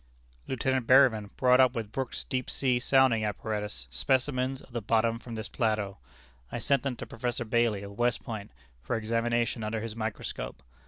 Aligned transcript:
"Lieutenant 0.47 0.87
Berryman 0.87 1.29
brought 1.37 1.59
up 1.59 1.75
with 1.75 1.91
Brooke's 1.91 2.23
deep 2.23 2.49
sea 2.49 2.79
sounding 2.79 3.23
apparatus 3.23 3.87
specimens 3.91 4.59
of 4.63 4.71
the 4.73 4.81
bottom 4.81 5.19
from 5.19 5.35
this 5.35 5.47
plateau. 5.47 5.99
I 6.51 6.57
sent 6.57 6.81
them 6.81 6.95
to 6.95 7.05
Professor 7.05 7.45
Bailey, 7.45 7.83
of 7.83 7.99
West 7.99 8.23
Point, 8.23 8.51
for 8.81 8.95
examination 8.95 9.63
under 9.63 9.79
his 9.81 9.95
microscope. 9.95 10.63